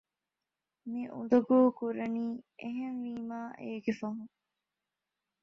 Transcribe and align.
މި 0.89 1.01
އުނދަގޫކުރަނީ 1.13 2.25
އެހެންވީމާ 2.61 3.39
އޭގެ 3.61 3.93
ފަހުން 3.99 4.33